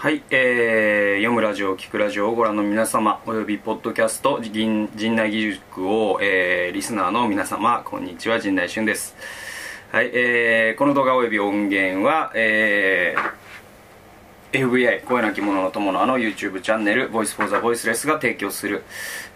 [0.00, 9.14] はい、えー、読むラジオ、聞くラジオをご覧の皆様、およびポッドキャスト、陣陣内義塾を、えー、リスナーの皆様、こんにちは、陣内俊です。
[9.92, 13.39] はい、えー、この動画および音源は、えー、
[14.52, 18.82] FVI 声なき者の友のあの YouTube チャンネル Voice for the Voiceless が提供する、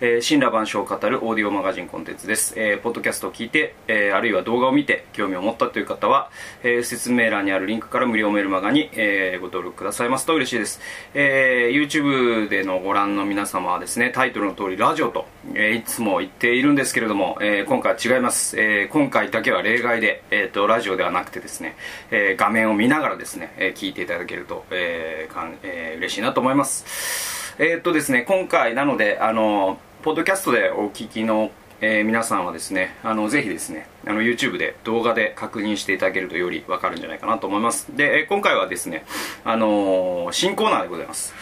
[0.00, 6.30] えー、神羅万象を語るオーディオマガジンコンテンツです、えー、ポッドキャストを聞いて、えー、あるいは動画を見て興味を持ったという方は、
[6.64, 10.80] えー、説明欄にあるリンクから無料メールマガに、えー、ご登録くださいますと嬉しいです、
[11.14, 21.76] えー、YouTube でのご覧の皆様はですねタイトルの通りラジオと、えー、いつも言っているんですけれども、えー、今回は違います、えー、今回だけは例外で、えー、とラジオではなくてですね、
[22.10, 27.54] えー、画面を見ながらですね、えー、聞いていただけると、えーかんえー、嬉しいなと思います。
[27.58, 31.50] えー、っとですね今回なのであのポッドキャストでお聞きの
[31.80, 37.94] えー、皆さんはですねあのぜひですねあの YouTube で動画で確認していただけるとよりわかるんじゃないかなと思います。
[37.94, 39.04] で、えー今回はですね
[39.44, 41.34] あのー新コーナーでございます。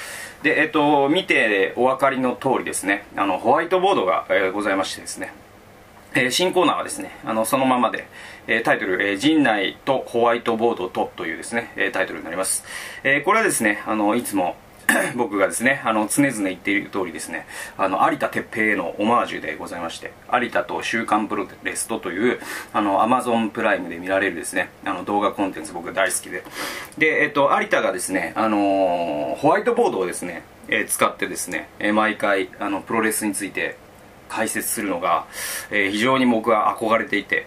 [0.43, 5.33] でえっ、と見てお分かりの通りですねあのホワイトボードが、えーございましてですね
[6.15, 8.07] えー新コーナーはですねあのそのままで、
[8.47, 12.65] えータイトル、えー陣内とホワイトボードと」というですね、えタイトルになります、
[13.05, 14.57] えこれはですねあのいつも
[15.17, 17.47] 僕がですねあの常々言っている通りですね
[17.77, 22.41] あの有田哲平へのオマージュでございまして有田と「週刊プロレスト」という
[22.73, 26.43] あの Amazon プライムで見られるですねあの動画コンテンツ僕大好きで。
[26.99, 33.77] で、えっと、有田がですね、あのホワイトボードをですね、え使ってですね、え毎回あのプロレスについて
[34.33, 35.27] 解説するのが、
[35.71, 37.47] えー非常に僕は憧れていて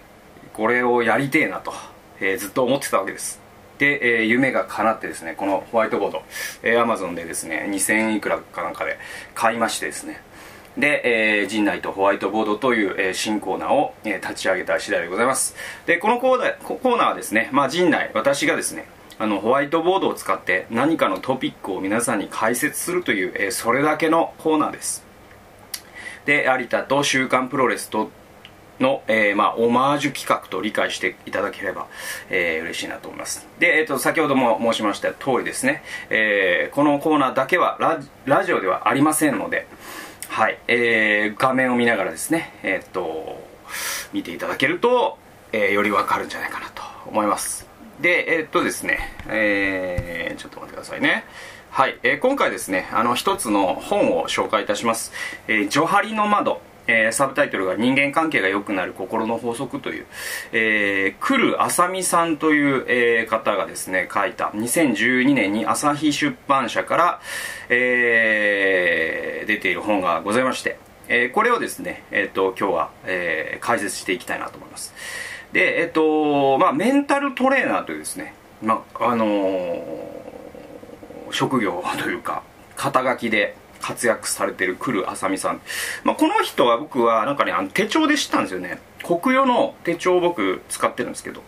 [0.53, 1.73] これをやりてえなと、
[2.19, 3.41] えーずっと思ってたわけです。
[3.79, 6.21] で、えー夢が叶ってですねこのホワイトボード、
[6.63, 8.97] えー、Amazon でですね2000いくらかなんかで
[9.33, 10.21] 買いましてですね。
[10.77, 15.55] で、えー、陣内とホワイトボードという、えー新コーナーを、えー立ち上げた次第でございます。
[15.85, 18.85] でこのコーナーココーナーはですね、まあ、陣内私がですね
[19.17, 25.04] あのホワイトボードを使って何かのトピックを皆さんに解説するという、えーそれだけのコーナーです。
[26.25, 28.11] で有田と「週刊プロレスと」
[28.79, 31.87] の、えーまあ、オマージュ企画と理解していただければ、
[32.29, 33.47] えー嬉しいなと思います。
[33.59, 37.77] で、えー、と先ほども申しました通りですね、えーこのコーナーだけは
[38.25, 39.67] ラジオではありませんので
[40.27, 43.41] はい、えー画面を見ながらですねえっ、と
[44.11, 45.17] 見ていただけると、
[45.53, 47.65] えーよりわかるんじゃないかなと思います。
[48.01, 51.23] でえっ、とですねえーちょっと待ってくださいね。
[51.75, 55.11] はい、えー今回ですねあの一つの本を紹介いたします
[55.49, 60.05] 「えージョハリの窓」えーサブタイトルが「人間関係が良くなる心の法則」という、
[60.53, 64.51] えー、来るあさみさんという、えー方がですね書いた。
[64.55, 67.19] 2012年に朝日出版社から、
[67.67, 70.77] えー出ている本がございまして、
[71.09, 74.93] えーこれをですね、えー、と今日は、えー解説していきたいなと思います。
[75.51, 80.24] でえっ、とまあメンタルトレーナーというですねまああのー
[81.35, 82.43] 職業というか
[82.75, 85.61] 肩書きで活躍されてる来るあさみさん、
[86.03, 88.79] まあ、この人は僕はなんかねあの手帳で知ったんですよね。
[89.03, 91.43] 国用の手帳を僕使ってるんですけど。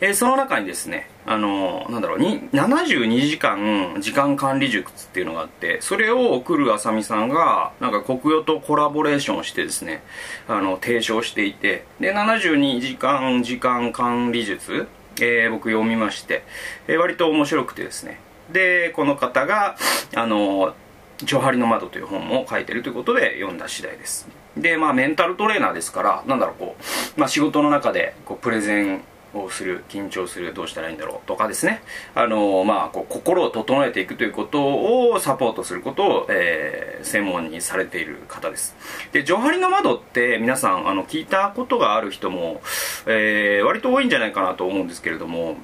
[0.00, 10.02] えーその中にですね、あのーなんだろうに72時間時間管理術っていうのがあってそれを来るあさみさんがなんか国用とコラボレーションしてですね
[10.48, 14.86] あの提唱していてで72時間時間管理術、
[15.20, 16.42] えー僕読みまして、
[16.88, 18.20] えー割と面白くてですね
[18.52, 19.76] でこの方が
[20.14, 20.74] あの
[21.18, 24.28] ジョハリの窓という本も書いてるということで読んだ次第です。
[24.56, 26.76] でまあメンタルトレーナーですからなんだろうこ
[27.16, 29.02] う、まあ、仕事の中でこうプレゼン
[29.34, 31.82] をする緊張するどうしたらいいんだろうとかですね。
[32.14, 38.74] あのまあこう心を整えていくということをサポートすることを、えー専門にされている方です。
[39.12, 42.60] でジョハリの窓って皆さんあの聞いたことがある人も、
[43.06, 45.56] えー割と多いんじゃないかなと思うんですけれども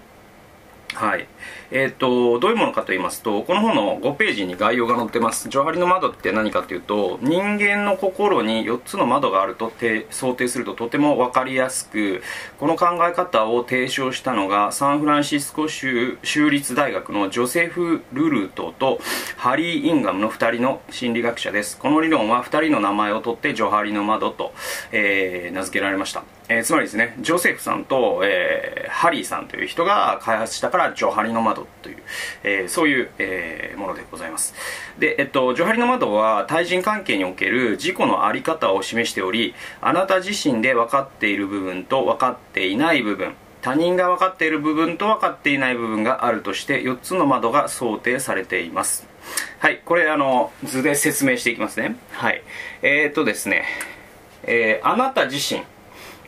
[0.95, 1.27] はい。
[1.75, 5.49] えっ、と、どういうものかと言いますと、この本の5ページに概要が載ってます。
[5.49, 9.73] ジョハリの窓って何かというと、人間の心に4つの窓があると
[10.11, 12.23] 想定するととても分かりやすく、
[12.61, 19.01] この考え方を提唱したのが、サンフランシスコ州州立大学のジョセフ・ルルートと
[19.39, 21.79] ハリー・インガムの2人の心理学者です。
[21.79, 24.53] この理論は2人の名前を取ってジョハリの窓と、
[24.93, 26.23] えー名付けられました。
[26.51, 32.03] えーつまりですねジョセフさんと、えーハリーさんという人が開発したからジョハリの窓という、
[32.43, 34.55] えーそういう、えーものでございます。
[34.99, 49.07] で、えっと、ジョハリの窓は対人関係における自己の在り方を示しておりあなた自身で分かっている部分と分かっていない部分他人が分かっている部分と分かっていない部分があるとして4つの窓が想定されています。
[49.61, 51.97] はいこれあの図で説明していきますね。
[52.11, 52.43] はい
[52.83, 53.65] えー、っとですね、
[54.43, 55.63] えーあなた自身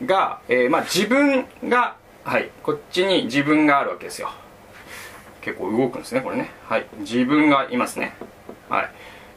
[0.07, 4.29] が、えーまあ、自分がはいこっちに自分があるわけですよ。
[5.45, 6.49] 結構動くんですねこれね。
[6.67, 6.87] はい。
[7.01, 8.15] 自分がいますね。
[8.67, 8.89] は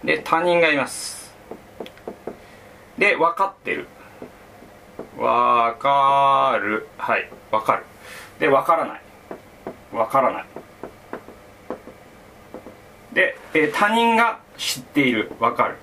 [0.03, 0.07] い。
[0.07, 1.35] で他人がいます。
[2.97, 3.87] で分かってる。
[5.19, 6.89] 分かる。
[6.97, 7.29] はい。
[7.51, 7.85] 分かる。
[8.41, 9.03] で分からない。
[9.93, 10.45] 分からない。
[13.13, 15.31] で、えー、他人が知っている。
[15.39, 15.77] 分かる。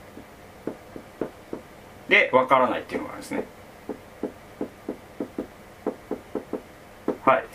[2.09, 3.43] で分からないっていうのがあるんですね。
[7.23, 7.45] はい。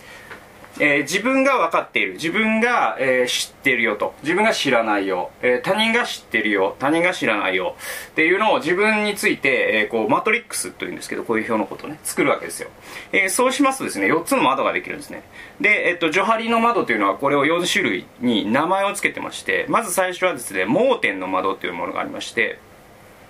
[0.81, 2.15] えー、自分が分かっている。
[2.15, 4.15] 自分が、えー、知ってるよと。
[4.23, 6.75] 自分が知らないよ、えー、他人が知ってるよ。
[6.79, 7.77] 他人が知らないよ。
[8.13, 11.99] っていうのを自分について、えこうマトリックスというんですけどこういう表のことをね。
[12.03, 12.69] 作るわけですよ、
[13.13, 15.23] えそうしますとですね4つの窓ができるんですね。
[15.61, 22.59] で、えっと、ジョハリの窓というのはこれを4種類に名前を付けてましてまず最初はですね盲点の窓というものがありまして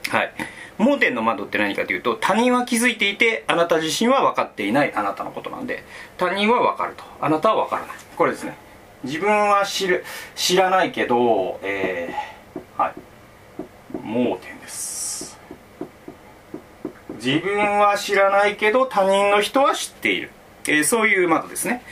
[0.08, 0.32] はい。
[0.79, 5.85] 盲点の窓って何かというと他人は気づいていてあなた自身は分かっていないあなたのことなんで。
[6.17, 7.05] 他人は分かると。
[7.20, 7.97] あなたは分からない。
[8.17, 8.56] これですね。
[9.05, 10.05] 自分は知る
[10.35, 12.94] 知らないけどえー、はい。
[14.02, 15.38] 盲点です。
[17.23, 20.31] 自分は知らないけど他人の人は知っている、
[20.67, 21.82] えー、そういう窓ですね。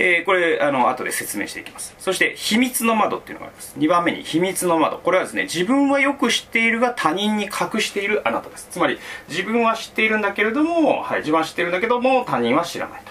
[0.00, 1.92] えー、これあの後で説明していきます。
[1.98, 3.74] そして秘密の窓っていうのがあります。
[3.76, 4.98] 2番目に秘密の窓。
[4.98, 8.68] これはですね自分はよく知っているが他人に隠しているあなたです。
[8.70, 8.98] つまり
[9.28, 13.10] 自分は知っているんだけれども、はい、自分は知っているんだけども他人は知らないと。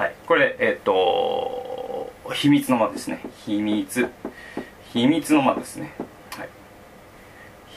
[0.00, 3.20] はいこれえっ、と秘密の窓ですね。
[3.44, 4.08] 秘密。
[4.92, 5.92] 秘密の窓ですね。
[6.36, 6.48] はい。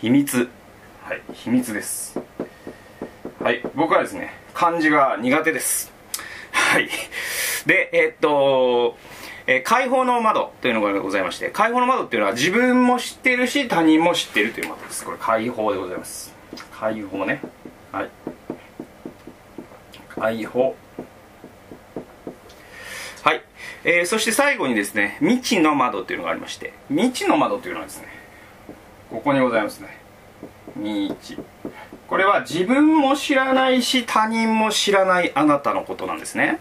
[0.02, 0.48] 秘密。
[1.04, 2.20] はい秘密です。
[3.42, 5.95] はい僕はですね漢字が苦手です。
[6.56, 6.90] はい
[7.66, 8.98] で、えー、っと、
[9.48, 15.04] えー、解放の窓というのがございまして、解放の窓っていうのは自分も知ってるし、他人も知ってるという窓です。
[15.04, 16.34] これ解放でございます。
[16.72, 17.42] 解放ね。
[17.92, 18.10] はい。
[20.10, 20.76] 解放。
[23.24, 23.42] はい。
[23.84, 28.08] えー、そして最後にですね、未知の窓というのがありまして、未知の窓というのはですね、
[29.10, 29.98] ここにございますね。
[30.76, 31.38] 未知。
[32.08, 36.60] これは自分も知らないし他人も知らないあなたのことなんですね。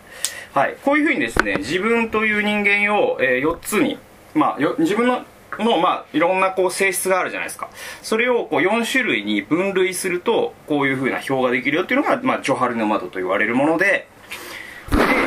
[0.53, 3.99] はい、こういうふうにですね自分という人間を、えー、4つに、
[4.35, 5.25] まあ、よ自分の
[5.59, 7.69] の、まあ、いろんなこう性質があるじゃないですか。
[8.03, 14.09] それをこう4種類に分類するとこういうふうな表ができるよっていうのが、まあ、ジョハルの窓と言われるもので。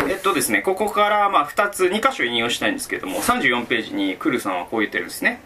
[0.08, 5.42] でえっとですねここからまあ2つ2箇所引用したいんですけれども34ページにクルさんはこう言ってるんですね。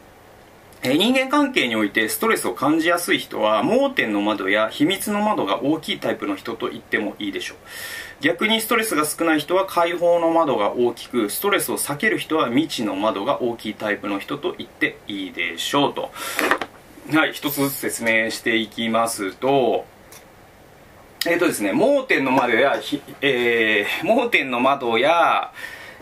[0.84, 7.58] え人間関係においてストレスを感じやすい人は盲点の窓や秘密の窓が大きいタイプの人と言ってもいいでしょう。
[8.22, 16.12] 逆にストレスが少ない人は開放の窓が大きくストレスを避ける人は未知の窓が大きいタイプの人と言っていいでしょうと。
[17.16, 19.86] はい一つずつ説明していきますと
[21.28, 22.80] えっ、ー、とですね盲点の窓や、
[23.22, 25.52] えー、盲点の窓や、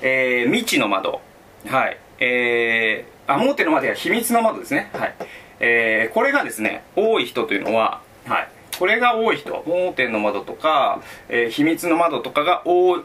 [0.01, 1.19] えー、未知の窓。
[1.67, 4.89] はいえー、あ盲点の窓や秘密の窓ですね。
[4.93, 5.15] はい。
[5.59, 8.49] えー、これがですね多い人というのははい。
[8.77, 9.63] これが多い人。
[9.67, 12.97] 盲点の窓とか、えー、秘密の窓とかが多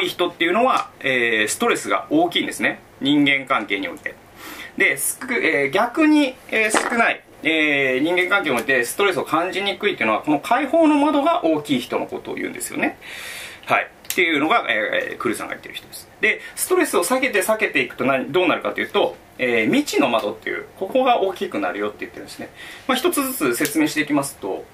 [0.00, 2.80] い人っていうのは、えー、ストレスが大きいんですね。
[3.00, 4.14] 人間関係において。
[4.76, 12.98] で、えー、逆に、え少ない、え人間関係においてストレスを感じにくいっていうのはこの開放の窓が大きい人のことを言うんですよね。
[13.64, 13.88] はい。
[14.12, 16.08] っていうのが、えー、クルさんが言ってる人です。
[16.20, 22.50] でストレスを避けて避けていくと何どうなるかというと、えー、未知の窓っていうここが大きくなるよって言ってるんですね、
[22.86, 24.64] まあ、一つずつ説明していきますと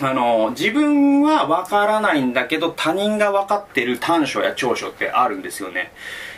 [0.00, 5.92] あの自分は分からないんだけど他人が分かってる短所や長所ってあるんですよね、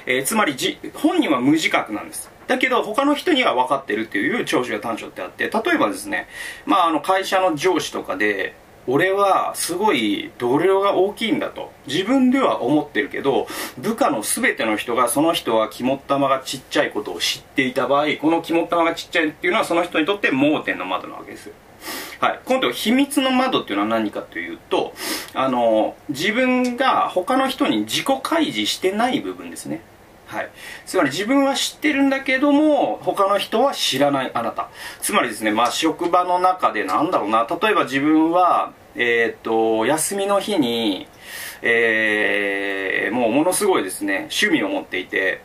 [0.06, 2.30] えー、つまりじ本人は無自覚なんです。
[2.46, 6.26] だけど他の人には分かってるっていう長所や短所ってあって例えばですね、
[6.66, 8.54] まあ、あの会社の上司とかで
[8.86, 11.72] 俺はすごい同僚が大きいんだと。
[11.86, 13.46] 自分では思ってるけど
[13.78, 21.50] 部下の全ての人がその人は肝っ玉がちっちゃいことを知っていた場合この肝っ玉がちっちゃいっていうのはその人にとって盲点の窓なわけです。
[22.20, 24.92] はい、今度は秘密の窓っていうのは何かというと
[25.32, 29.80] あの自分が他の人に自己開示してない部分ですね。
[30.30, 30.50] はい、
[30.86, 34.70] つまり自分は知ってるんだけども他の人は知らないあなた。
[35.02, 37.48] つまりですね、まあ、職場の中でなんだろうな。
[37.60, 41.08] 例えば自分は、えー、っと休みの日に、
[41.62, 45.42] えー、もうものすごいですね趣味を持っていて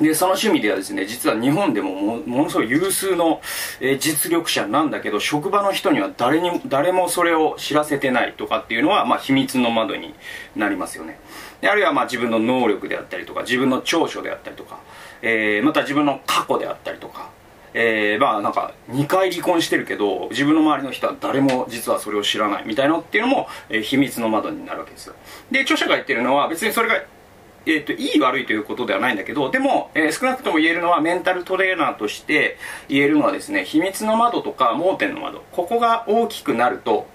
[0.00, 3.42] でその趣味ではですね実は日本でもものすごい有数の、
[3.80, 10.14] えー、実力者なんだけど職場の人には誰に誰もそれを知らせてないとかっていうのは、まあ、秘密の窓に
[10.56, 11.18] なりますよね。
[11.62, 14.80] であるいはまあ自分の能力であったりとか自分の長所であったりとか、
[15.22, 17.30] えー、また自分の過去であったりとか
[17.74, 25.14] えー、まあなんか2回離婚してるけど自分の周りの人は誰も実はそれを知らないみたいなっていうのも、えー、秘密の窓になるわけですよ。
[25.50, 27.02] で著者が言ってるのは別にそれが
[27.64, 37.06] えっ、と、いい悪いということではないんだけど、でも、えー、少なくとも言えるのはメンタルトレーナーとして言えるのはですね、秘密の窓とか盲点の窓、ここが大きくなると、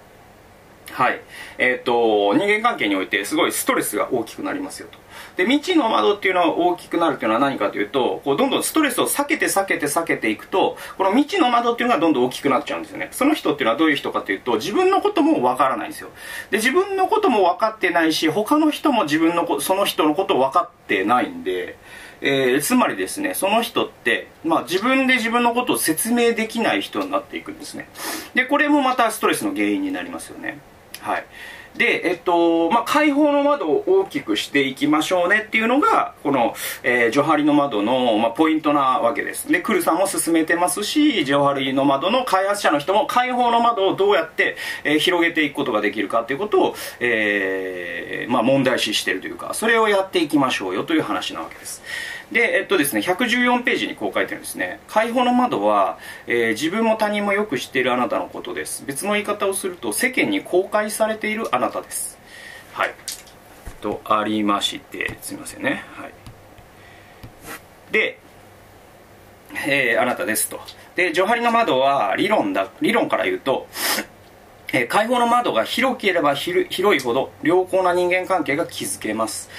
[0.92, 1.22] はい。
[1.58, 4.98] えっ、と、人間関係においてすごいストレスが大きくなりますよと。
[5.36, 13.10] で、未知の窓っていうのは大きくなるっていうのは何かというと、こうどんどんストレスを避けて避けて避けていくと、この未知の窓っていうのがどんどん大きくなっちゃうんですよね。
[13.12, 16.10] その人っていうのはどういう人かというと、自分のこともわからないんですよ。
[16.50, 21.78] で、自分のことも分かってないし、他の人も自分のこその人のことを分かってないんで、
[22.22, 27.90] えー、つまりですね、その人って、まあ、自分で自分のことを説明できない人になっていくんですね。
[28.34, 30.58] で、これもまたストレスの原因になりますよね。
[31.08, 31.26] はい。
[31.78, 39.50] で、えっと、まあ、開放の窓を大きくしていきましょうねっていうのが、この、えー、ジョハリの窓の、まあ、ポイントなわけです。
[39.50, 51.84] で、クルさんも進めてますし、ジョハリの窓の開発者の人も開放の窓をどうやって、えー、広げていくことができるかっていうことを、えー、まあ、問題視してるというか、それをやっていきましょうよという話なわけです。
[52.32, 54.80] で、えっとですね、114ページにこう書いてるんですね。
[54.88, 58.84] 解放の窓は、えー、自分も他人もよく知っているあなたのことです。
[58.86, 62.18] 別の言い方をすると、世間に公開されているあなたです。
[62.74, 62.94] はい。
[63.82, 65.84] と、ありまして、すみませんね。
[65.94, 66.12] はい。
[67.92, 68.20] で、
[69.66, 70.60] えー、あなたですと。
[70.96, 73.68] で、ジョハリの窓は理論だ、理論から言うと、
[74.74, 79.50] えー、解放の窓が広ければ広いほど良好な人間関係が築けます。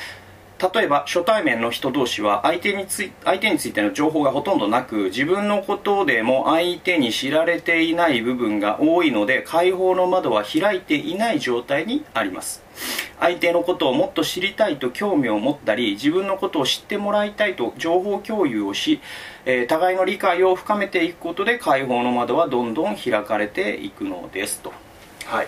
[0.61, 12.63] 例えば初対面の人同士は相手につい相手についての情報がほとんどなく自分のことでも相手に知られていない部分が多いので解放の窓は開いていない状態にあります。
[13.21, 19.01] 相手のことをもっと知りたいと興味を持ったり自分のことを知ってもらいたいと情報共有をし、
[19.45, 24.73] えー、互いの理解を深めていくことで解放の窓はどんどん開かれていくのですと。
[25.25, 25.47] はい。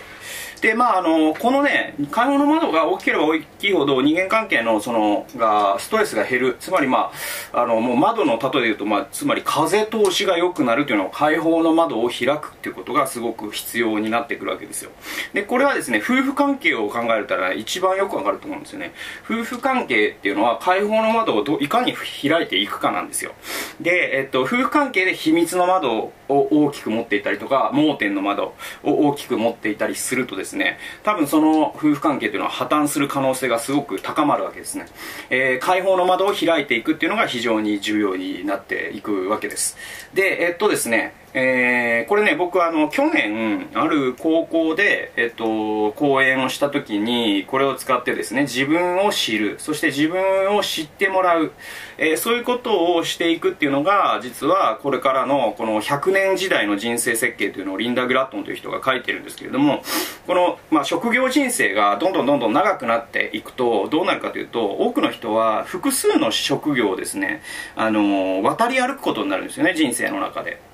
[0.61, 6.57] で、まあ、あの、このね、買い物窓が大きければ大きいほど人間関係の、その、が、ストレスが減る。
[6.59, 7.11] つまり、ま
[7.51, 14.91] あ、あの、もう窓の例えで言うと、まあ、つまり風通しが良くなるというのは、開放の窓を開くっていうことがすごく必要になってくるわけですよ。
[15.33, 18.93] で、これはですね、夫婦関係を考えたら一番よくわかると思うんですよね。
[19.25, 23.31] 夫婦関係っていうのは、開放の窓をどいかに開いていくかなんですよ。
[23.79, 28.53] で、えっと、夫婦関係で秘密の窓を大きく持っていたりとか、盲点の窓
[28.83, 34.85] を大きく持っていたりするとですね、ですね、多分その夫婦関係というのは破綻する可能性がすごく高まるわけですね。
[35.29, 39.77] えー、解放の窓を開いていくっていうのが非常に重要になっていくわけです。
[40.13, 51.53] で、えっとですね、えー、これね、僕はあの、去年、ある高校で、えっと、講演をした時に、これを使ってですね、自分を知る、そして自分を知ってもらう、
[51.97, 59.83] えー、そういうことをしていくっていうのが、実はこれからの、この100年時代の人生設計というのをリンダ・グラットンという人が書いてるんですけれども、
[60.27, 67.41] この、まあ、職業人生がどんどんどんどん長くなっていくと、どうなるかというと、多くの人は複数の職業をですね、
[67.77, 70.70] あの、渡り歩くことになるんですよね、人生の中で。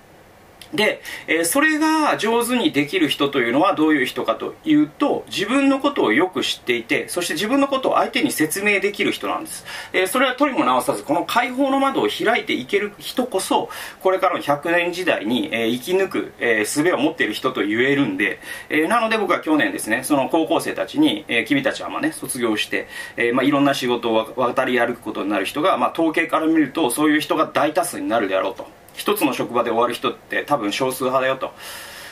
[0.74, 9.65] で、え、それが上手にできる人というのはどういう人かというと、自分のことをよく知っていて、そして自分のことを相手に説明できる人なんです。
[9.93, 13.69] え、それは取りも直さず、この解放の窓を開いていける人こそ、
[14.01, 28.67] これからの100年時代に、え、生き抜く、え術を持っている人と言えるんで、えなので僕は去年ですね、その高校生たちに、え君たちはまあね、卒業して、えまあ、いろんな仕事を渡り歩くことになる人が、まあ、統計から見ると、そういう人が大多数になるであろうと。
[28.97, 31.53] 一つの職場で終わる人って多分少数派だよと。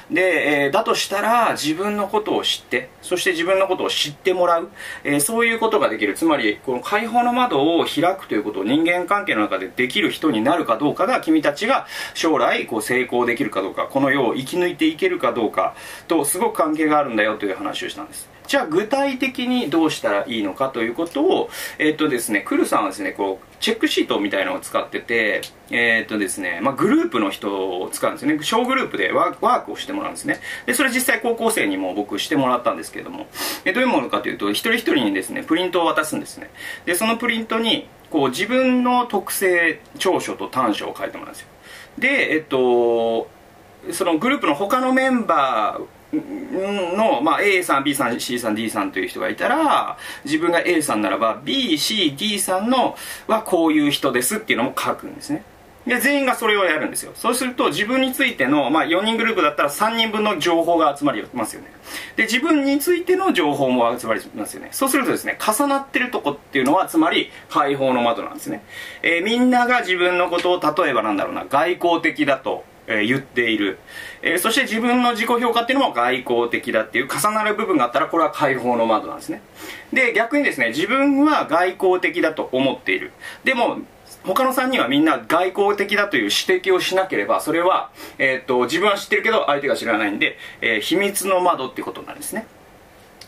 [0.09, 4.69] で、えー、だとしたら自分のことを知って、そして自分のことを知ってもらう、
[5.03, 6.13] えー、そういうことができる。
[6.13, 15.75] つまり、この解放の窓を開くということを人間関係の中でできる人になるかどうかが君たちが将来こう成功できるかどうか、この世を生き抜いていけるかどうか
[16.07, 18.34] とすごく関係があるんだよという話をしたんです。
[18.47, 21.49] じゃあ具体的にどうしたらいいのかということを、
[21.79, 28.37] えっとですね、クルさんはですね、こう、チェックシートみたいなのを使ってて、えっとですね、まあ、グループの人を使うんですね。
[28.41, 30.39] 小グループでワークをしてもらうんですね。
[30.65, 33.27] で、それ実際高校生にも僕してもらったんですけれども、
[33.65, 36.49] えどういうものかというと、一人一人にですね、プリントを渡すんですね。
[36.85, 41.47] で、そのプリントに、こう、自分の特性、長所と短所を書いてもらうんですよ。
[41.97, 43.27] で、えっと、
[43.91, 45.83] そのグループの他のメンバー
[46.13, 52.95] の、まあ、A さん B さん C さん D さんという人がいたら自分が A さんならば BCD さんの
[53.27, 55.43] はこういう人ですっていうのも書くんですね。
[55.85, 57.11] で全員がそれをやるんですよ。
[57.13, 61.67] そうすると自分についての、まあ、4人グループだったら3人分の情報が集まりますよね。
[62.15, 64.69] で自分についての情報も集まりますよね。
[64.71, 68.63] そうするとですね重なってるとこっていうのはつまり解放の窓なんですね、
[69.03, 73.79] えー、みんなが自分のことを例えばなんだろうな外交的だとえー、言っている、
[74.21, 79.41] えー、そして自分の自己評価っていうのも外交的だっていう重なる部分があったらこれは解放の窓なんですね。
[79.93, 83.11] で逆にですね自分は外交的だと思っている。
[83.43, 83.79] でも
[84.23, 92.47] 他の3人はみんな外交的だという指摘をしなければそれは、えー、っと自分は知ってるけど相手が知らないんで、えー、秘密の窓ってことなんですね。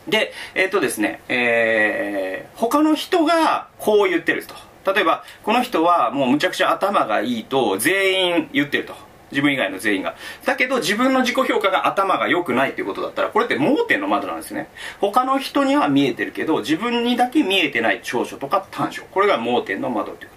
[0.07, 4.55] でえ、っとですね、えー、他の人がこう言ってると。
[4.93, 9.06] 例えばこの人はもうむちゃくちゃ頭がいいと全員言ってると。
[9.31, 10.15] 自分以外の全員が。
[10.45, 14.69] だけど自分の自己評価が頭が良くないっていうことだったら、これって盲点の窓なんですね。
[14.99, 19.03] 他の人には見えてるけど、自分にだけ見えてない長所とか短所。
[19.11, 20.31] これが盲点の窓ってこ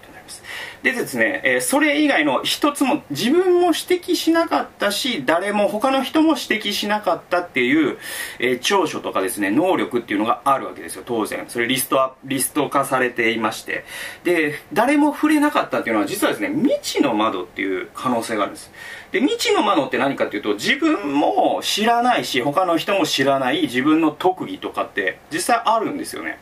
[0.83, 7.99] でですね、え、それ以外の一つも自分も指摘しなかったし、誰も他の人も指摘しなかったっていう、
[8.39, 11.45] えー、長所とかですね、能力っていうのがあるわけですよ、当然。
[11.49, 13.85] それリストアリスト化されていまして。
[14.23, 18.71] で、誰も触れなかったっていうのは実はですね、未知の窓っていう可能性があるんです。
[19.11, 26.39] で、未知の窓って何かっていうと、自分も知らないし、他の人も知らない自分の特技とかって実際あるんですよね。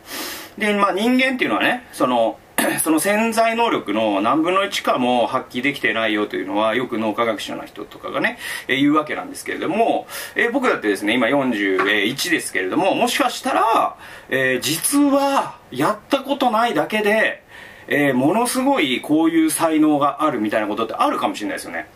[0.56, 2.38] で、まあ人間っていうのはね、その、
[2.82, 8.38] その潜在能力の何分の1かも発揮できてないよというのはよく脳科学者の人とかがね、
[8.68, 13.96] えー、言うわけなんですけれども、え、僕だってですね今41ですけれどももしかしたら、
[14.28, 17.42] えー、実はやったことないだけで、
[17.86, 21.86] えものすごいこういう才能があるみたいなことってあるかもしれないですよね。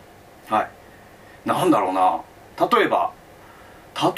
[0.47, 0.69] はい。
[1.45, 2.21] なんだろうな。
[2.67, 3.11] 例えば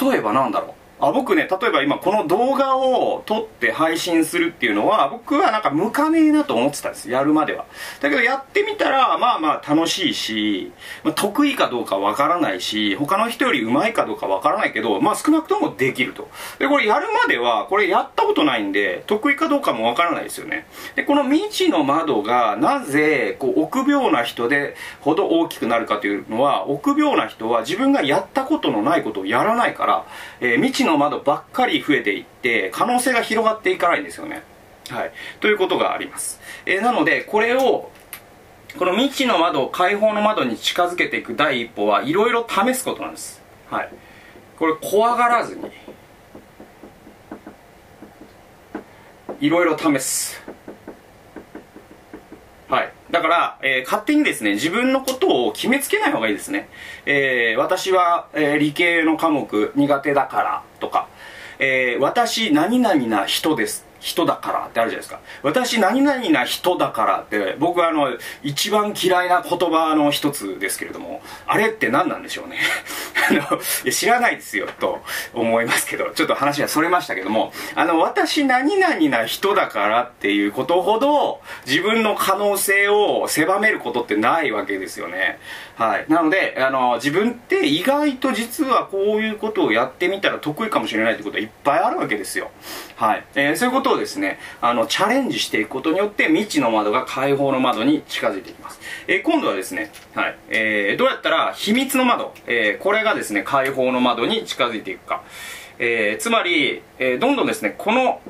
[0.00, 0.77] 例えばなんだろう。
[1.00, 7.10] あ僕ね例えば今この動画を撮って配信するっていうのは僕はなんか向かねえなと思ってたんです。
[7.10, 7.66] やるまでは。
[8.00, 10.72] だけどやってみたらまあまあ楽しいし、
[11.04, 16.28] まあ、得意かどうかわからないし他の人より上手いかどうかわからないけどまあ少なくともできると。
[16.58, 20.66] でこれやるまではこれやったことないんで得意かどうかもわからないですよね。
[20.96, 30.06] でこの未知の窓がなぜこう臆病な人でほど大きくなるかというのは臆病な人は自分がやったことのないことをやらないから、
[30.40, 34.42] えー、未知の窓ばっかり増えていって可能性が広がっていかないんですよね。
[34.88, 35.12] はい。
[35.40, 37.90] ということがあります、えー、なのでこれを
[38.78, 43.42] この未知の窓を開放の窓に近づけていく第一歩はいろいろ試すことなんです。
[43.70, 43.92] はい。
[44.58, 45.70] これ怖がらずに
[49.40, 50.42] いろいろ試す。
[52.68, 52.92] はい。
[53.10, 56.68] だから、えー、勝手にですね、自分のことを決めつけない方がいいですね。
[57.06, 61.08] えー、私は、えー、理系の科目苦手だからとか、
[61.60, 65.20] え私何々な人です人だからってあるじゃないですか。
[65.42, 72.58] 私何々な人だからって僕はあの一番嫌いな言葉の一つですけれどもあれって何なんでしょうね。
[73.28, 75.00] あのいや知らないですよと
[75.34, 85.38] 思いますけどちょっと話がそれましたけどもあの私何々な人だからっていうことほど自分の可能性を狭めることってないわけですよね。
[85.76, 86.06] はい。
[86.08, 92.50] なのであの自分って意外と実はこういうことをやってみたら得意かもしれないってことはいっぱいあるわけですよ。
[92.96, 100.36] はい、えー、そういうことをですねあのチャレンジしていくことによって未知の窓が開放の窓に近づいていきます、えー、今度はですね、はい。
[100.48, 105.22] えー、どうやったら秘密の窓、えー、これがですね開放の窓に近づいていくか、
[105.78, 108.20] えー、つまり、えー、どんどんですねこの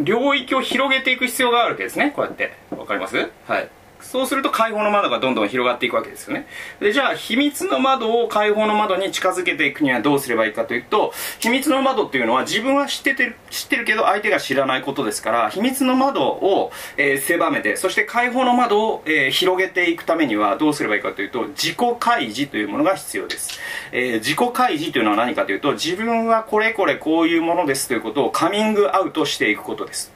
[0.00, 2.52] 領域を広げていく必要があるわけですねこうやって。
[2.70, 3.16] 分かります？
[3.46, 3.68] はい。
[4.00, 6.46] そうすると開放の窓がどんどん広がっていくわけですよね。
[6.80, 23.58] でじゃあ秘密の窓を開放の窓に近づけていくにはどうすればいいかというと秘密の窓っていうのは自分は知ってて知ってるけど相手が知らないことですから秘密の窓を、えー、狭めてそして開放の窓を、えー、広げていくためにはどうすればいいかというと自己開示というものが必要です、
[23.92, 30.12] えー、自己開示というのは何かというと自分はこれこれこういうものですということをカミングアウトしていくことです。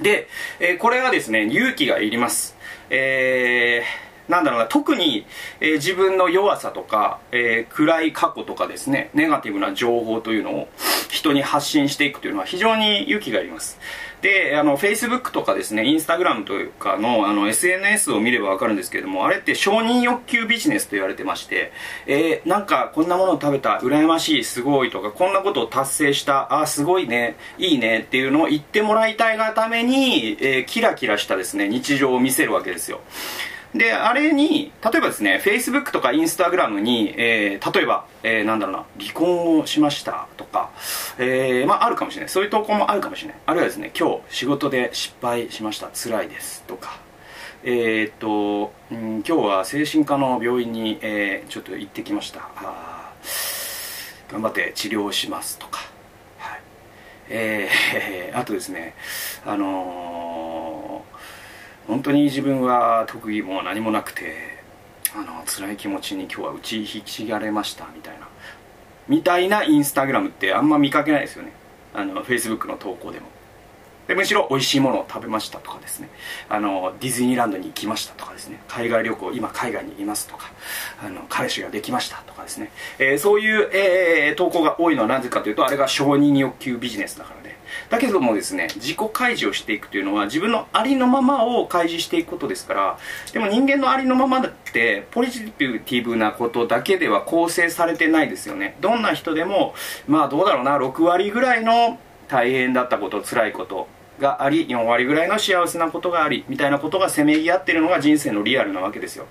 [0.00, 0.28] で、
[0.60, 2.57] えこれはですね勇気がいります。
[2.90, 5.26] えー、なんだろうな特に、
[5.60, 10.68] え、自分の弱さとか、え、暗い過去とかですねネガティブな情報というのを
[11.08, 13.78] 人に発信していくというのは非常に勇気があります。
[14.20, 21.72] であの Facebook とかですね Instagram というかのあの SNS を見れば分かるんですけれどもあれって承認欲求ビジネスと言われてまして、
[22.06, 33.00] えー、なんかこんなものを食べた羨ましいすごいとかこんなことを達成したあすごいねいいねっていうのを言ってもらいたいがために、えー、キラキラしたですね日常を見せるわけですよ。
[33.74, 40.70] で、あれに、例えばですね、Facebook とか Instagram に、えー、例えば、えー、なんだろうな、離婚をしましたとか、
[41.18, 42.28] えー、まあ、あるかもしれない。
[42.30, 43.38] そういう投稿もあるかもしれない。
[43.44, 45.88] あるいはですね、今日仕事で失敗しました。
[45.92, 46.98] 辛いですとか、
[47.62, 52.48] えー、っと、うん、今日は精神科の病院に、えー、ちょっと行ってきました。
[54.30, 55.80] 頑張って治療しますとか、
[56.38, 56.60] はい。
[57.28, 58.94] えー、 あとですね、
[59.44, 60.17] あの
[61.88, 64.34] 本当に自分は特技も何もなくて
[65.16, 68.28] あの辛い気持ちに今日は打ちひしがれましたみたいな。
[69.08, 71.52] みたいなインスタグラムってあんま見かけないですよね。
[71.94, 73.26] あのフェイスブックの投稿でも。
[74.08, 76.08] でむしろ美味しいものを食べましたとかですね。
[76.48, 78.60] あのディズニーランドに行きましたとかですね。
[78.66, 80.50] 海外旅行今海外にいますとか
[81.00, 87.58] あの彼氏ができましたとかですね、えー、そういう、えー、投稿が多いのはなぜかというとあれが承認欲求ビジネスだからね
[87.90, 92.98] だけどもですね自己開示をしていくというのは自分のありのままを開示していくことですから
[93.32, 98.76] でも人間のありのままだってポジティブなことだけでは構成されてないですよね。
[98.80, 99.74] どんな人でも
[100.06, 103.88] まあどうだろうな6割ぐらいの大変だったこと辛いこと
[104.20, 109.26] があり4割ぐらいの幸せなことがありみたいなことがせめぎ合ってるのが人生のリアルなわけですよ。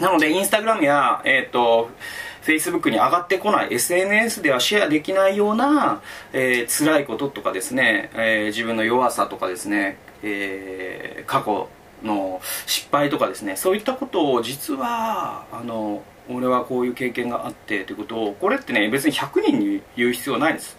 [0.00, 1.90] なのでインスタグラムやえっ、ー、と
[2.42, 6.00] Facebook に上がってこない SNS ではシェアできないような、
[6.32, 11.68] えー、辛いこととかですね、えー、自分の弱さとかですね、えー、過去
[12.02, 20.76] の失敗とかですねそういったことを実はあの俺はこういう経験があってということをこれってね別に100人に言う必要ないです。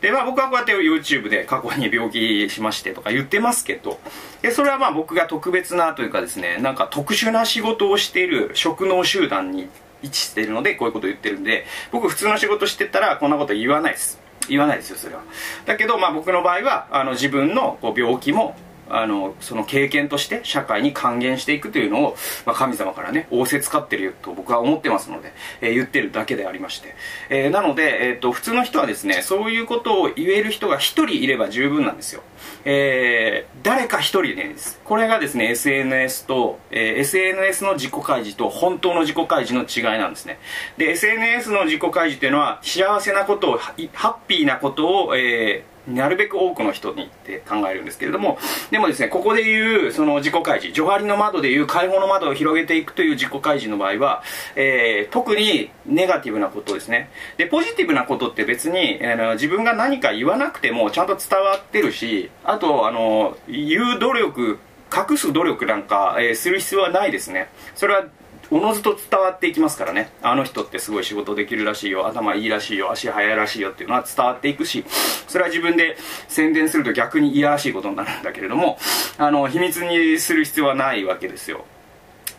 [0.00, 3.98] で、まあ僕はこうやって YouTube で過去に病気しましてとか言ってますけど、
[4.42, 9.68] で、それはまあ僕が特別なというかですね、なんか特殊な仕事をしている職能集団に
[10.02, 14.20] 位置しているのでこういうことを言ってるんで、僕普通の仕事してたらこんなこと言わないです。
[14.48, 15.22] 言わないですよ、それは。
[15.66, 18.56] だけど、まあ僕の場合は、あの自分のこう病気も
[18.90, 26.94] あのその経験として社会に還元していくというのを、まあ、神様からね仰せつかってると僕は思ってますので、えー、言ってるだけでありまして、
[27.30, 32.22] えー、なので、えーと、普通の人はですねそういうことを言える人が1人いれば十分なんですよ、
[32.64, 34.80] えー、誰か1人でです。
[34.84, 40.38] これがですね SNS と、え SNS の自己開示と本当の自己開示の違いなんですね。
[40.76, 48.38] で SNS の自己開示というのは幸せなことをハッピーなことを、えーなるべく多くの人にって考えるんですけれども
[48.70, 54.22] でもですねここでいうその自己開示除張りの窓でいう解放の窓を広げていくという自己開示の場合は、
[54.56, 57.10] えー、特にネガティブなことですね。
[57.36, 64.58] でポジティブなことって別にあの自分が何か言わなくてもちゃんと伝わってるしあとあの言う努力
[64.94, 67.48] 隠す努力なんか、えー、する必要はないですね。
[67.74, 68.04] それは
[68.50, 70.10] おのずと伝わっていきますからね。
[70.22, 72.06] あの人ってすごい仕事できるらしいよ。
[72.06, 72.90] 頭いいらしいよ。
[72.90, 74.84] 足速いらしいよっていうのは伝わっていくし
[75.26, 75.96] それは自分で
[76.28, 78.78] 宣伝すると逆にいやらしいことになるんだけれども
[79.18, 81.64] あの秘密にする必要はないわけですよ。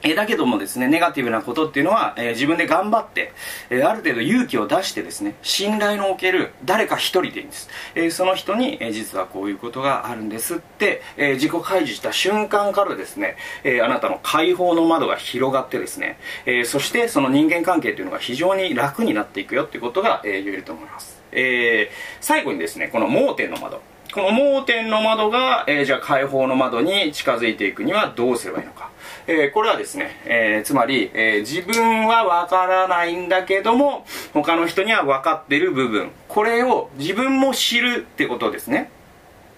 [0.01, 3.33] えだけどもですね、ネガティブなことっていうのは、えー、自分で頑張って、
[3.69, 7.69] えー、ある程度勇気を出してですね、信頼のおける誰か一人でいいんです。
[7.95, 21.21] えー、その人に、え実はこういうことがあるんですって、え自己開示した瞬間からですね、えあなたの解放の窓が広がってですね、えそしてその人間関係っていうのが非常に楽になっていくよっていうことが、え言えると思います。
[21.31, 23.81] え最後にですね、この盲点の窓。
[24.13, 28.89] この盲点の窓が、えじゃあ解放の窓に近づいていくにはどうすればいいのか。
[29.27, 36.11] えー、これはですね、えー、つまり、えー、自分はわからないんだけども他の人には分かってる部分。
[36.27, 38.91] これを自分も知るってことですね。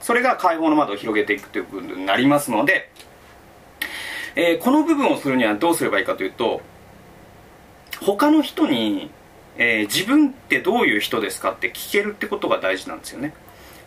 [0.02, 2.90] それが解放の窓を広げていくということになりますので、
[4.36, 6.62] えこの部分をするにはどうすればいいかというと
[8.02, 9.12] 他の人に、
[9.58, 13.34] え自分ってどういう人ですかって聞けるってことが大事なんですよね。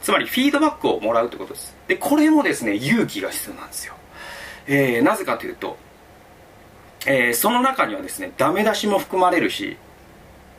[0.03, 1.75] つまりフィードバックをもらうってことです。
[1.89, 3.95] でこれもですね勇気が必要なんですよ。
[4.67, 5.77] えー、なぜかというと、
[7.07, 9.77] えー、その中にはですねダメ出しも含まれるし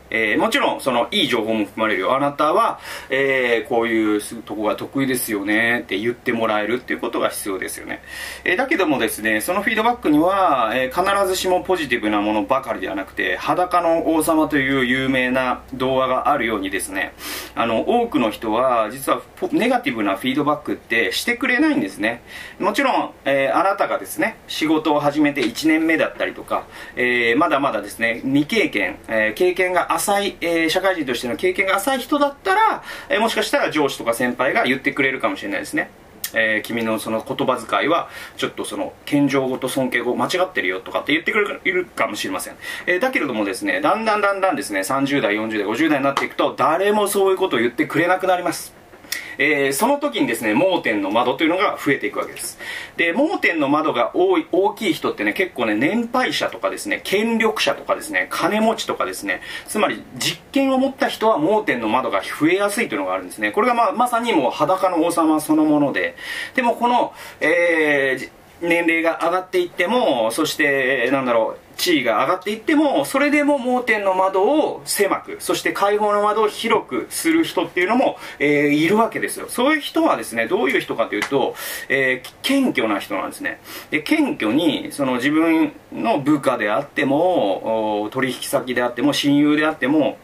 [0.09, 2.15] えー、もちろんそのいい情報も含まれるよ。
[2.15, 5.79] あなたは、えー、こういうとこが得意ですよね。
[5.79, 8.01] って言ってもらえるっていうことが必要ですよね、
[8.43, 17.13] えー、だけどもですねそのフィードバックには、え必ずしもポジティブなものばかりではなくて裸の王様という有名な童話があるようにですね
[17.55, 22.21] あの多くの人は実はネガティブなフィードバックってしてくれないんですね。
[22.59, 26.65] もちろん、えあなたがですね仕事を始めて1年目だったりとか、
[26.95, 35.89] えまだまだですね未経験、え経験が浅い、えー、社会人としての経験が浅い人だったら、えー、もしかしたら上司とか先輩が言ってくれるかもしれないですね。
[36.33, 42.55] えー、君のその言葉遣いはちょっとその謙譲語と尊敬語間違ってるよとかって言ってくれるかもしれません、
[42.87, 48.73] えー、だけれどもですねだんだんだんだんですね30代40代50代になっていくと誰もそういうことを言ってくれなくなります
[49.37, 52.57] えー、その時にですね盲点の窓というのが増えていくわけです。
[52.97, 63.51] で盲点の窓が多い大きい人ってね結構ね年配者とかですね権力者とかですね金持ちとかですねつまり実権を持った人は盲点の窓が増えやすいというのがあるんですね。
[63.51, 66.15] これがまあまさにもう裸の王様そのもので。
[66.55, 79.47] でもこの、えー年齢が上がっていってもそしてなんだろう地位が上がっていってもそれでも盲点の窓を狭くそして開放の窓を広くする人っていうのも、えー、いるわけですよ。
[79.49, 81.55] そういう人はですねどういう人かというと、
[81.89, 83.59] えー、謙虚な人なんですね。
[83.91, 90.17] で謙虚にその自分の部下であっても取引先であっても親友であっても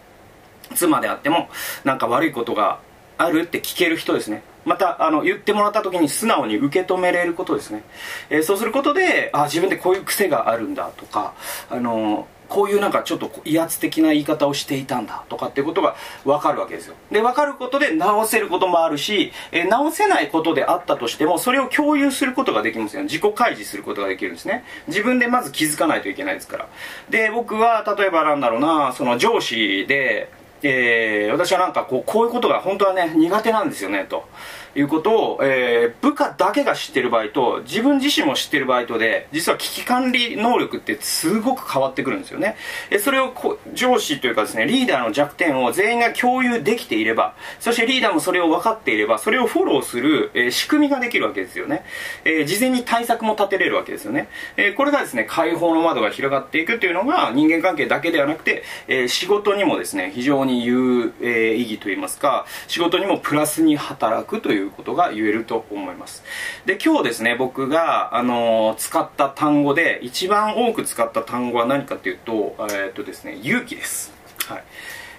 [0.75, 1.49] 妻であっても
[1.83, 2.79] なんか悪いことが
[3.17, 4.43] あるって聞ける人ですね。
[4.65, 7.83] またあの言ってもらった時に素直に受け止めれることですね、
[8.29, 11.33] えー、そうすることであ自分でこういう癖があるんだとか
[11.69, 15.95] あのこういうなんかちょっと威圧的な言い方をしていたんだとかっていうことが
[16.25, 16.95] 分かるわけですよ。
[17.09, 23.03] で分かることで直せることもあるし、えー、直せないことであったとしてもそれを共有することができますよ。
[23.03, 24.65] 自己開示することができるんですね。
[24.87, 26.67] 自分でまず気づかないといけないですから。
[27.09, 30.29] で僕は例えばなんだろうなその上司で
[30.63, 34.25] えー、私はなんかこうこういうことが本当はね苦手なんですよねと。
[34.73, 42.55] いうことを、えー、部下だけが知ってる場合と自分自身も知ってる場合とで実は危機管理能力ってすごく変わってくるんですよね。
[42.89, 51.83] えそれをこ上司というかですねリーダーの弱点を全員が共有できていればそしてリーダーもそれを分かっていればそれをフォローする、えー、仕組みができるわけですよね、
[52.23, 66.23] えー、事前に対策も立てれるわけですよね、えー、これがですね解放の窓が広がっていくというのが人間関係だけではなくて、えー、仕事にもですね非常に有、え、意義といいますか仕事にもプラスに働くということが言えると思います。
[66.65, 74.13] で今日ですね僕が、あの、使った単語で一番多く使った単語は何かというと,、えー、っとですね、勇気です、
[74.47, 74.63] はい。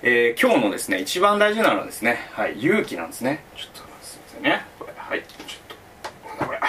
[0.02, 3.44] え、今日のですね一番大事なのはですね、はい、勇気なんですね。
[3.56, 4.66] ちょっとすいませんね。
[4.78, 5.22] これはい。
[5.22, 6.60] ちょっとこれ。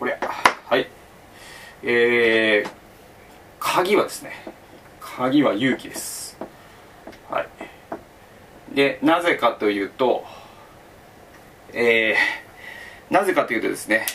[0.00, 0.18] これ。
[0.20, 0.88] はい。
[1.84, 2.70] えー、
[3.60, 4.32] 鍵はですね。
[5.00, 6.19] 鍵は勇気です。
[8.72, 10.24] でなぜかというと
[11.72, 14.06] えー、なぜかというとですね、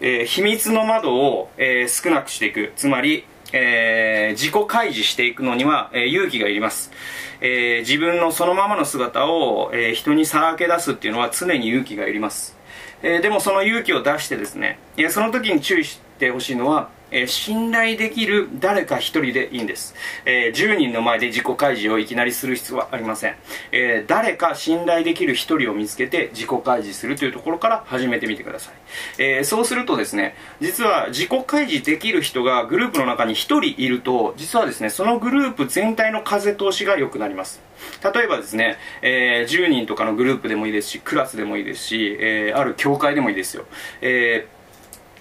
[0.00, 2.72] えー、秘密の窓を、えー、少なくしていく。
[2.76, 6.90] つまり、えー、自己開示していくのには、えー、勇気がいります、
[7.42, 12.56] えー、自分のそのままの姿を、えー、人にさらけ出すっていうのは常に勇気がいります、
[13.02, 23.36] えー、でもその勇気を出してですね、えー、その時に注意してほしいのはえー、信頼できる誰か一人でいいんです、えー、10人の前で自己開示をいきなりする必要はありません、
[23.70, 28.74] えー、誰か信頼できる一人を見つけて自己開示するというところから始めてみてください、
[29.18, 37.60] え、そうするとですね実は自己開示できる人がグループの中に1人いると実はですねそのグループ全体の風通しが良くなります。
[38.14, 43.66] 例えばですね、え、10人とかのグループでもいいですしクラスでもいいですし、え、ある教会でもいいですよ、
[44.00, 44.61] えー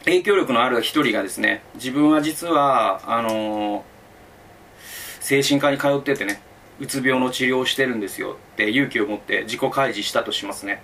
[0.05, 3.85] 影響力のある一人がですね自分は実はあの、
[5.19, 6.41] 精神科に通っててね
[6.79, 10.81] うつ病の治療をしてるんですよって勇気を持って自己開示したとしますね、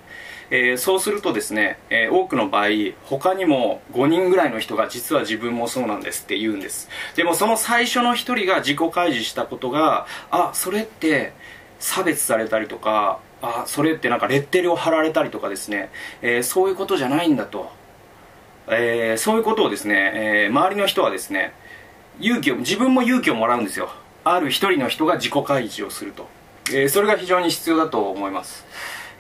[0.52, 2.68] えー、そうするとですね、えー、多くの場合
[3.04, 6.88] 他にも5人ぐらいの人が実は自分もそうなんですって言うんです。
[7.16, 11.34] でもその最初の1人が自己開示したことがあそれって
[11.80, 15.90] 差別されたりとかあそれってなんかレッテルを貼られたりとかですね、
[16.22, 17.72] えー、そういうことじゃないんだと。
[18.70, 21.54] えー、そういうことをですね、えー、周りの人はですね
[22.20, 23.90] 勇気を自分も勇気をもらうんですよ。
[24.24, 26.28] ある一人の人が自己開示をすると、
[26.70, 28.66] えー、それが非常に必要だと思います、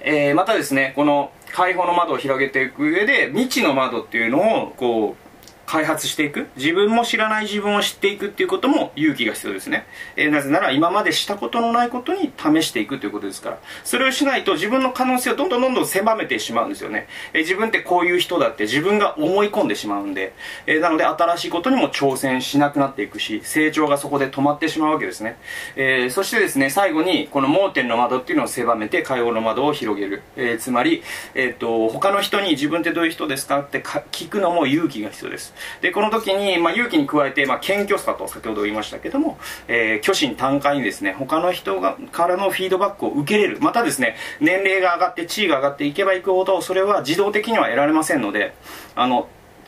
[0.01, 5.26] えまたですねこの解放の窓を広げていく上で未知の窓っていうのをこう
[5.67, 6.47] 開発していく。
[6.55, 13.59] 自分も知らない自分を知っていくっていうことも勇気が必要ですね、えー、なぜなら今までしたことのないことに試していくということですから。
[13.83, 20.33] それをしないと自分の可能性をどんどんどんどん狭めてしまうんですよね、えー、自分ってこういう人だって自分が思い込んでしまうんで、
[20.65, 25.37] えー、なので新しいことにも挑戦しなくなっていくし成長がそこで止まってしまうわけですね、
[25.75, 31.03] えそしてですね最後にこの盲点の窓っていうのを狭めて会話の窓を広げる、えつまり、
[31.33, 35.53] えーと、他の人に自分ってどういう人ですかって聞くのも勇気が必要です。
[35.81, 43.57] でこの時に、まあ、勇気に加えて、まあ、謙虚さと先ほど言いましたけども、えー、虚心坦懐にですね他の人がからのフィードバックを受けれる。
[43.61, 48.53] またですね年齢が上がって地位が上がっていけばいくほどそれは自動的には得られませんので
[48.95, 49.27] あの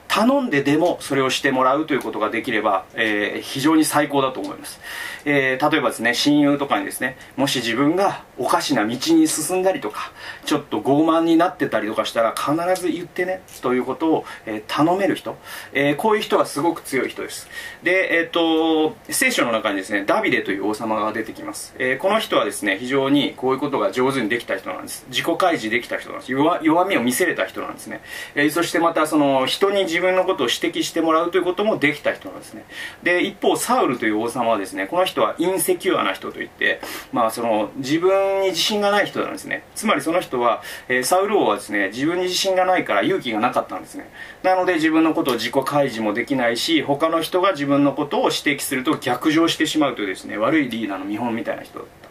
[0.09, 4.81] 頼んででもそれをしてもらうということができれば、えー、非常に最高だと思います、
[5.23, 10.11] えー、例えばですね親友とかにですねもし自分がおかしな道に進んだりとか
[10.45, 15.37] ちょっと傲慢になってたりとかしたら必ず言ってねということを、えー、頼める人、
[15.73, 17.47] えこういう人はすごく強い人です。
[17.83, 25.05] でえっ、と聖書の中にですねダビデという王様が出てきます、えこの人はですね非常にこういうことが上手にできた人なんです。
[25.09, 26.31] 自己開示できた人なんです。
[26.31, 28.01] 弱みを見せれた人なんですね、
[28.35, 32.63] えそしてまたその人に自自分のことを指摘してもらうということもできた人なんですね。
[33.03, 36.79] で一方サウルという王様はですねこの人はインセキュアな人といって、
[37.11, 39.63] まあ、その自分に自信がない人なんですね。
[39.75, 44.09] つまりその人は、えー、サウル王はですね自分に自信がないから勇気がなかったんですね。
[44.41, 52.09] なので自分のことを自己開示もできないし他の人が自分のことを指摘すると逆上してしまうというですね悪いリーダーの見本みたいな人だった。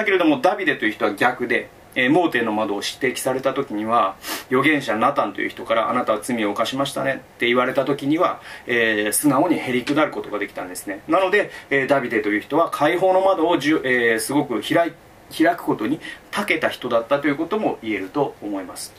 [0.00, 4.14] だけれどもダビデという人は逆でえー、盲点の窓を指摘された時には
[4.48, 11.00] 預言者ナタンという人からあなたは罪を犯しましたねって言われた時には、えー、素直にへりくだることができたんですね。
[11.08, 14.92] なので、えー、ダビデという人は解放の窓をじゅ、え、すごく開
[15.36, 15.98] 開くことに
[16.30, 18.94] 長けた人だったということも言えると思います。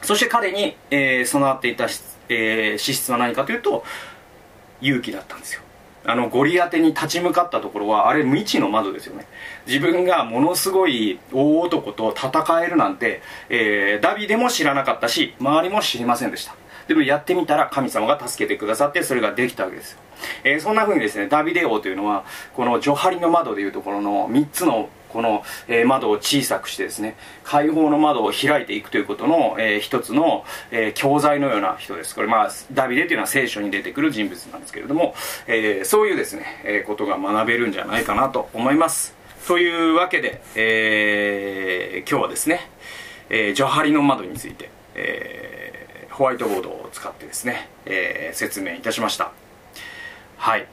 [0.00, 1.88] そして彼に、え、備わっていた、
[2.30, 3.84] え、資質は何かというと
[4.80, 5.62] 勇気だったんですよ。
[6.04, 9.26] あのゴリアテに立ち向かったところはあれ未知の窓ですよね。
[9.68, 16.56] 自分がものすごい大男と戦えるなんて、えー、ダビデも知らなかったし周りも知りませんでした。
[16.88, 19.98] でもやってみたら神様が助けてくださってそれができたわけですよ、
[20.42, 22.24] えー、そんな風にですねダビデ王というのは
[22.56, 32.14] このジョハリの窓でいうところの3つのこの、え、窓を小さくしてですね開放の窓を開いていくということの、えー、一つの、えー、教材のような人です。
[32.14, 35.14] これまあダビデというのは聖書に出てくる人物なんですけれども、
[35.46, 39.17] えー、そういうですね、えー、ことが学べるんじゃないかなと思います。
[39.48, 42.68] というわけで、えー、今日はですね、
[43.30, 49.32] えー、ジョハリの窓について、えー、ホワイトボードを使ってですね、えー、説明いたしました
[50.36, 50.66] はい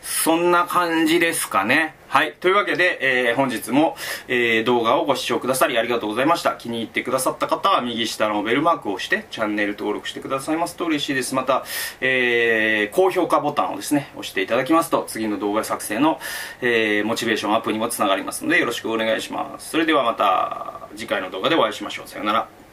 [0.00, 1.94] そんな感じですかね。
[2.16, 2.32] はい。
[2.40, 3.94] というわけで、えー、本日も、
[4.26, 6.52] えー、動画をご視聴くださりありがとうございました。
[6.52, 11.34] 気に入ってくださった方は右下のベルマークを押して、チャンネル登録してくださいますと嬉しいです。
[11.34, 11.66] また、
[12.00, 16.18] えー、高評価ボタンをですね、押していただきますと、次の動画作成の、
[16.62, 19.68] えー、モチベーションアップにもつながりますので、よろしくお願いします。
[19.68, 22.08] それではまた、次回の動画でお会いしましょう。
[22.08, 22.65] さようなら。